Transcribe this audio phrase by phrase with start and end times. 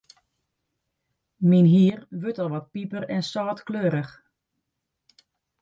[1.49, 4.11] Myn hier wurdt al wat piper-en-sâltkleurich.